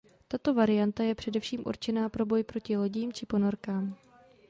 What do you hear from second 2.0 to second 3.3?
pro boj proti lodím či